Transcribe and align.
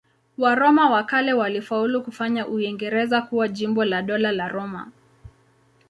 Waroma 0.37 0.89
wa 0.89 1.03
kale 1.03 1.33
walifaulu 1.33 2.03
kufanya 2.03 2.47
Uingereza 2.47 3.21
kuwa 3.21 3.47
jimbo 3.47 3.85
la 3.85 4.01
Dola 4.01 4.31
la 4.31 4.47
Roma. 4.47 4.91